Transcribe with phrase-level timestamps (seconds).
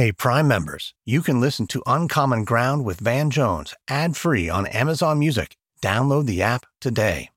[0.00, 4.66] Hey, Prime members, you can listen to Uncommon Ground with Van Jones ad free on
[4.68, 5.58] Amazon Music.
[5.82, 7.28] Download the app today.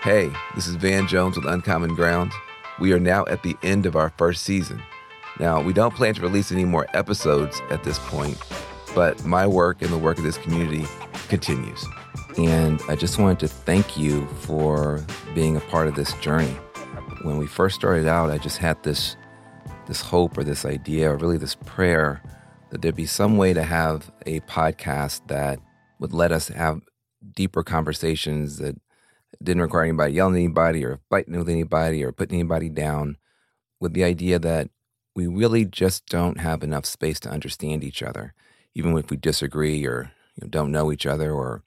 [0.00, 2.32] Hey, this is Van Jones with Uncommon Ground.
[2.80, 4.82] We are now at the end of our first season.
[5.38, 8.38] Now, we don't plan to release any more episodes at this point,
[8.94, 10.86] but my work and the work of this community
[11.28, 11.84] continues.
[12.38, 15.04] And I just wanted to thank you for
[15.34, 16.56] being a part of this journey
[17.28, 19.16] when we first started out, I just had this
[19.86, 22.22] this hope or this idea or really this prayer
[22.70, 25.58] that there'd be some way to have a podcast that
[25.98, 26.80] would let us have
[27.34, 28.76] deeper conversations that
[29.42, 33.16] didn't require anybody yelling at anybody or fighting with anybody or putting anybody down
[33.80, 34.68] with the idea that
[35.14, 38.34] we really just don't have enough space to understand each other
[38.74, 41.62] even if we disagree or you know, don't know each other or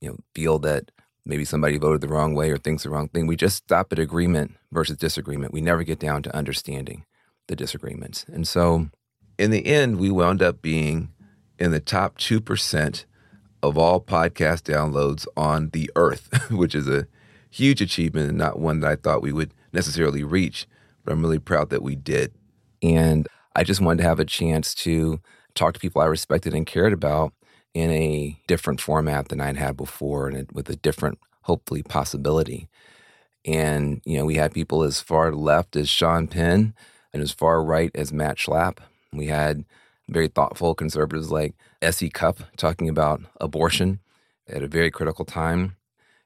[0.00, 0.90] you know feel that
[1.26, 3.26] maybe somebody voted the wrong way or thinks the wrong thing.
[3.26, 5.52] We just stop at agreement versus disagreement.
[5.52, 7.04] We never get down to understanding
[7.48, 8.24] the disagreements.
[8.32, 8.88] And so
[9.38, 11.12] in the end, we wound up being
[11.58, 13.04] in the top 2%
[13.62, 17.06] of all podcast downloads on the earth, which is a
[17.50, 20.66] huge achievement and not one that I thought we would necessarily reach,
[21.04, 22.32] but I'm really proud that we did.
[22.82, 25.20] And I just wanted to have a chance to
[25.54, 27.32] talk to people I respected and cared about
[27.76, 32.68] in a different format than I'd had before and with a different, hopefully, possibility.
[33.44, 36.72] And, you know, we had people as far left as Sean Penn
[37.12, 38.78] and as far right as Matt Schlapp.
[39.12, 39.66] We had
[40.08, 42.08] very thoughtful conservatives like S.E.
[42.08, 44.00] Cupp talking about abortion
[44.48, 45.76] at a very critical time.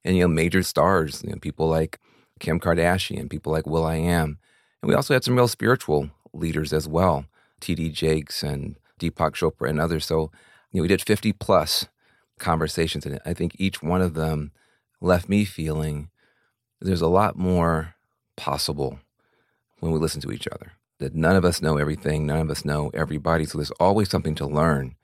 [0.04, 1.98] And, you know, major stars, you know, people like
[2.38, 4.38] Kim Kardashian, people like will.i.am.
[4.82, 7.24] And we also had some real spiritual leaders as well,
[7.60, 7.90] T.D.
[7.90, 10.06] Jakes and Deepak Chopra and others.
[10.06, 10.30] So
[10.70, 11.86] you know, we did 50 plus
[12.38, 14.52] conversations, and I think each one of them
[15.00, 16.10] left me feeling
[16.80, 17.94] there's a lot more
[18.36, 19.00] possible
[19.80, 20.72] when we listen to each other.
[20.98, 23.44] That none of us know everything, none of us know everybody.
[23.44, 24.96] So there's always something to learn,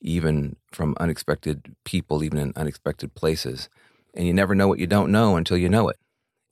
[0.00, 3.68] even from unexpected people, even in unexpected places.
[4.14, 5.96] And you never know what you don't know until you know it.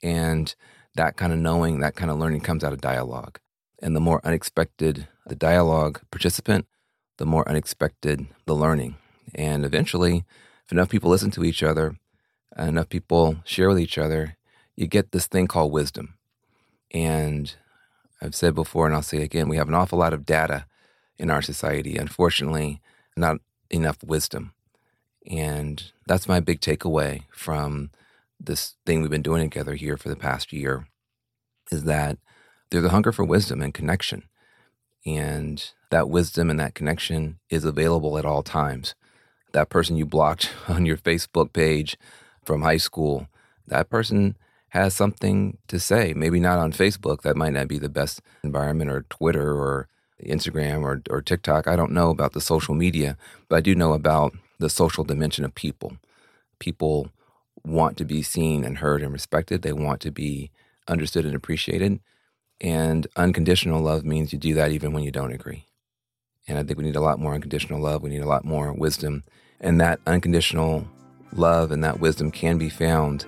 [0.02, 0.54] And
[0.94, 3.38] that kind of knowing, that kind of learning comes out of dialogue.
[3.80, 6.66] And the more unexpected the dialogue participant,
[7.18, 8.96] the more unexpected the learning.
[9.34, 10.24] And eventually,
[10.64, 11.96] if enough people listen to each other,
[12.58, 14.36] enough people share with each other,
[14.76, 16.14] you get this thing called wisdom.
[16.92, 17.54] And
[18.20, 20.66] I've said before, and I'll say again, we have an awful lot of data
[21.18, 21.96] in our society.
[21.96, 22.80] Unfortunately,
[23.16, 23.38] not
[23.70, 24.52] enough wisdom.
[25.30, 27.90] And that's my big takeaway from
[28.38, 30.88] this thing we've been doing together here for the past year
[31.70, 32.18] is that
[32.70, 34.24] there's a hunger for wisdom and connection.
[35.06, 38.94] And that wisdom and that connection is available at all times.
[39.52, 41.96] That person you blocked on your Facebook page
[42.42, 43.28] from high school,
[43.68, 44.36] that person
[44.70, 46.14] has something to say.
[46.14, 49.86] Maybe not on Facebook, that might not be the best environment, or Twitter, or
[50.24, 51.68] Instagram, or, or TikTok.
[51.68, 53.18] I don't know about the social media,
[53.50, 55.98] but I do know about the social dimension of people.
[56.58, 57.10] People
[57.64, 60.50] want to be seen and heard and respected, they want to be
[60.88, 62.00] understood and appreciated.
[62.62, 65.66] And unconditional love means you do that even when you don't agree.
[66.48, 68.02] And I think we need a lot more unconditional love.
[68.02, 69.24] We need a lot more wisdom.
[69.60, 70.86] And that unconditional
[71.32, 73.24] love and that wisdom can be found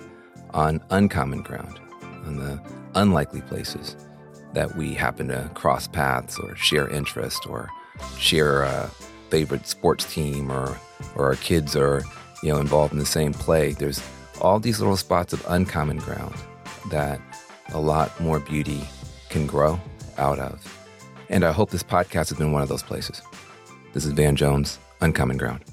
[0.51, 1.79] on uncommon ground,
[2.25, 2.61] on the
[2.95, 3.95] unlikely places
[4.53, 7.69] that we happen to cross paths or share interest or
[8.17, 8.89] share a
[9.29, 10.79] favorite sports team or,
[11.15, 12.03] or our kids are
[12.41, 13.73] you know involved in the same play.
[13.73, 14.01] There's
[14.41, 16.35] all these little spots of uncommon ground
[16.89, 17.19] that
[17.73, 18.81] a lot more beauty
[19.29, 19.79] can grow
[20.17, 20.84] out of.
[21.29, 23.21] And I hope this podcast has been one of those places.
[23.93, 25.63] This is Van Jones, Uncommon Ground.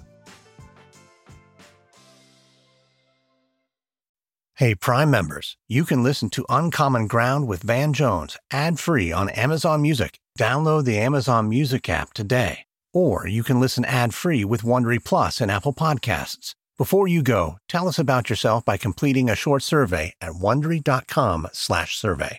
[4.56, 9.28] Hey, Prime members, you can listen to Uncommon Ground with Van Jones ad free on
[9.30, 10.18] Amazon Music.
[10.38, 12.66] Download the Amazon Music app today.
[12.92, 16.54] Or you can listen ad free with Wondery Plus and Apple Podcasts.
[16.78, 22.38] Before you go, tell us about yourself by completing a short survey at wondery.com/survey.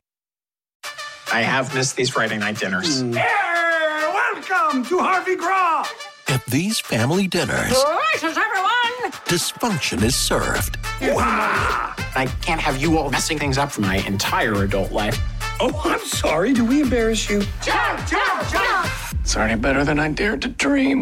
[1.33, 3.01] I have missed these Friday night dinners.
[3.01, 3.15] Mm.
[3.15, 5.83] Hey, welcome to Harvey Graw.
[6.27, 10.77] At these family dinners, gracious everyone, dysfunction is served.
[11.01, 11.95] Wow.
[12.15, 15.19] I can't have you all messing things up for my entire adult life.
[15.59, 16.53] Oh, I'm sorry.
[16.53, 17.39] Do we embarrass you?
[17.63, 18.91] Jump, jump, jump!
[19.21, 21.01] It's already better than I dared to dream.